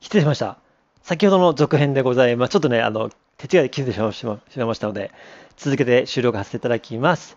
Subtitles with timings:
[0.00, 0.58] 失礼しました。
[1.02, 2.50] 先ほどの続編でございます。
[2.50, 5.12] ちょっとね、あの、手違いで気づいてしまいましたので、
[5.56, 7.36] 続けて収録させていただきます。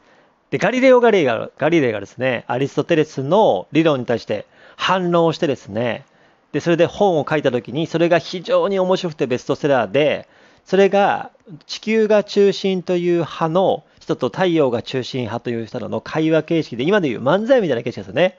[0.50, 4.46] で、ガリレオ・ガリレイが、ガリレイがですね、アリストテレスの理論に対して
[4.78, 6.06] 反論をしてですね、
[6.54, 10.28] で、それで本を書いた時に、それが非常に面白くてベストセラーで、
[10.64, 11.32] それが
[11.66, 18.38] 地球が中心という派の人と太陽が中心派という人の会話形式で、今でいう漫才みたいな形式ですよね。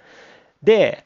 [0.63, 1.05] で、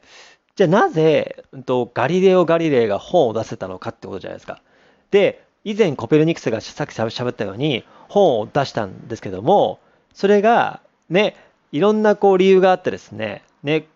[0.59, 4.61] じゃあなぜ、うんと、ガリレオ・ガリレイが本を出せたのかってことじゃないですか。
[5.09, 9.79] で、以前コペルニクスがさっきしゃべったように本を出したんですけども、
[10.13, 11.37] それがね、
[11.71, 13.87] いろんなこう理由があってですね、ね、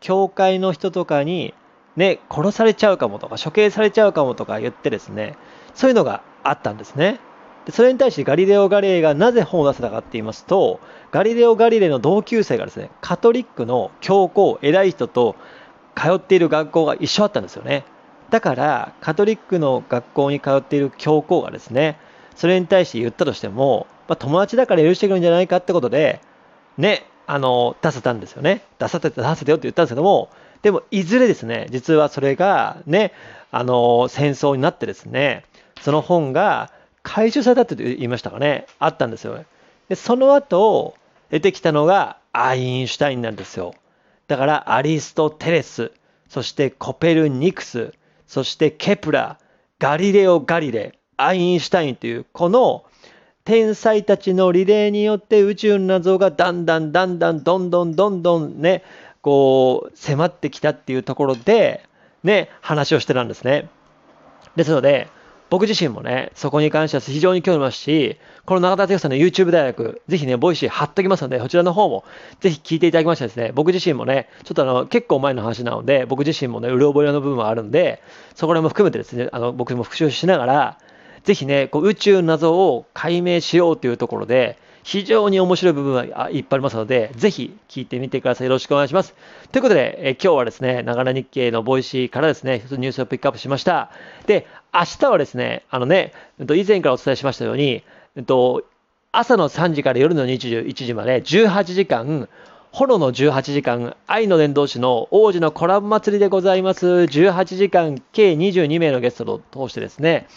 [0.00, 1.54] 教会の人とかに
[1.96, 5.38] ね、殺されちゃうかもとか、処刑されちゃうかもとか言ってですね、
[5.72, 7.18] そういうのがあったんですね。
[7.64, 10.80] でそれに対してガリレオ・ガリレイがなぜ本を出せたかって言いますと、
[11.12, 15.36] ガリレオ・ガリレイの同級生がですね、カトリックの教皇、偉い人と
[16.00, 17.84] 通っている学校が一緒だったんですよね。
[18.30, 21.98] だから、カトリックの学校に通っている教皇がですね、
[22.36, 26.20] それに対して言ったとしても、まあ、友達だから許してくるんじゃないかってことで、
[26.78, 28.62] ね、あの、出せたんですよね。
[28.78, 30.30] 出させて、出せてよって言ったんですけども、
[30.62, 33.12] でも、いずれですね、実はそれがね、
[33.50, 35.44] あの、戦争になってですね、
[35.80, 36.70] その本が
[37.02, 39.44] 回収されたって言いましたかね、あったんですよ。
[39.88, 40.94] で、その後、
[41.30, 43.74] 出てきたのがアインシュタインなんですよ。
[44.30, 45.90] だから、アリストテレス、
[46.28, 47.92] そしてコペルニクス、
[48.28, 49.40] そしてケプラ、
[49.80, 52.84] ガリレオ・ガリレイ、アインシュタインという、この
[53.42, 58.84] 天才たちのリレーによって宇宙の謎がだんだんだんだんどんどんどんどんね、
[59.20, 61.82] こう迫ってきたっていうところで、
[62.22, 63.68] ね、話をしてたんですね。
[64.54, 65.08] ですので、
[65.50, 72.04] 僕自身もね、そこに関しては非常に興味ありますし、この中田敦彦さんの YouTube 大学、ぜひね、ボイシー貼っときますので、そちらの方も
[72.38, 78.00] ぜひ聞いていただきましてですね、僕自身もね、ちょっとあの、結構前の話なので、僕自身もね、うろ覚えの部分はあるんで、
[78.36, 80.78] そこら辺も含めてですね、あの、僕も復習しながら、
[81.24, 88.46] ぜひね、こう宇宙謎を解明しようというところで、非常に面白い部分はいっぱいありますので、ぜひ聞いてみてください。
[88.46, 89.14] よろしくお願いします。
[89.52, 93.90] ということで、え今日はですね、ながら日経の Voicy からですね、一つニュースをピックアップしました。
[94.26, 97.82] で、明日はですね、あのね、以前からお伝えしましたように、
[99.12, 102.28] 朝の3時から夜の21時まで18時間、
[102.72, 106.86] フルの18時間、愛の伝道師の王子のコラボ祭りでございます。
[106.86, 110.28] 18時間、計22名のゲストを通してですね、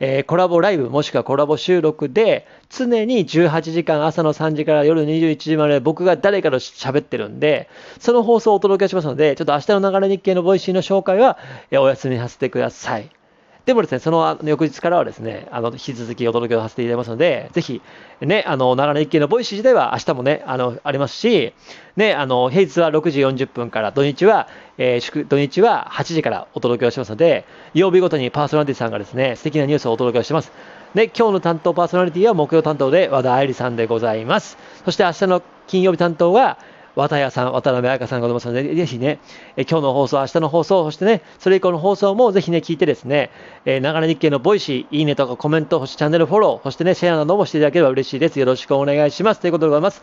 [0.00, 7.68] えー、コラボライブもしくはコラボ収録で常に18時間朝の3時から夜21時まで僕が誰かと喋ってるんで、
[7.98, 11.38] その放送をお届けしますので、ちょっと明日のながら日経の Voicy の紹介は
[11.72, 13.19] お休みさせてください。
[13.66, 17.82] でもですね、その翌日からはですね、あの、引き続きお届けをさせていただきますので、ぜひ、
[18.20, 21.52] ね、あの、ながら日経の Voicy 自体は明日もね、あの、ありますし、
[21.96, 24.48] ね、あの、平日は6時40分から、土日は、
[24.78, 27.44] えー、祝、土日は8時からお届けをしますので、
[27.74, 30.52] 曜日ごとにパーソナリティさんがですね、素敵なニュースをお届けをします。
[30.94, 34.56] で、今日の担当パーソナリティは木曜担当で和田愛理さんでございます。
[34.84, 36.58] そして明日の金曜日担当は、
[36.96, 39.20] 綿谷さん、渡辺彩香さんがございますので、ぜひね、
[39.56, 43.30] え今日の放送、明日の放送、そしてね、それ以降の放送もぜひね、聞いてですね、
[43.64, 48.38] えー、ながら日経の Voicy、いいねとかコメント、そしてチャンネルフォロー、そしてね、シェアなどもしていただければ嬉しいです。
[48.38, 49.40] よろしくお願いします。
[49.40, 50.02] ということでございます。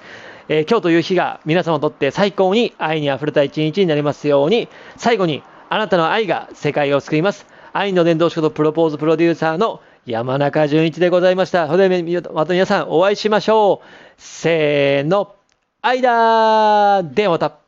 [0.49, 7.45] えー、今日という日が皆様にとって最高に愛に溢れた一日になりますように、最後に、あなたの愛が世界を救います。
[7.73, 11.67] 愛の伝道師ことプロポーズプロデューサーの山中淳一でございました。
[11.67, 13.87] それではまた皆さんお会いしましょう。
[14.17, 15.36] せーの。
[15.87, 17.66] 間ではまた。